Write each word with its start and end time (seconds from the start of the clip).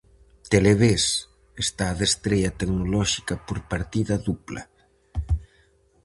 Televés 0.53 1.03
está 1.63 1.87
de 1.99 2.05
estrea 2.09 2.51
tecnolóxica 2.59 3.35
por 3.47 3.57
partida 3.71 4.15
dupla. 4.27 4.61